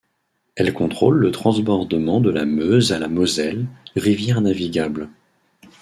Elle 0.55 0.73
contrôle 0.73 1.17
le 1.19 1.29
transbordement 1.29 2.21
de 2.21 2.31
la 2.31 2.45
Meuse 2.45 2.91
à 2.91 2.97
la 2.97 3.07
Moselle, 3.07 3.67
rivières 3.95 4.41
navigables. 4.41 5.09